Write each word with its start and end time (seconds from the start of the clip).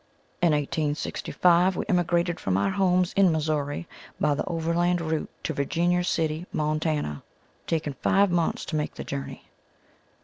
In 0.41 0.53
1865 0.53 1.75
we 1.75 1.85
emigrated 1.87 2.39
from 2.39 2.57
our 2.57 2.71
homes 2.71 3.13
in 3.13 3.31
Missourri 3.31 3.87
by 4.19 4.33
the 4.33 4.43
overland 4.45 4.99
route 4.99 5.29
to 5.43 5.53
Virginia 5.53 6.03
City, 6.03 6.47
Montana, 6.51 7.21
taking 7.67 7.93
five 7.93 8.31
months 8.31 8.65
to 8.65 8.75
make 8.75 8.95
the 8.95 9.03
journey. 9.03 9.43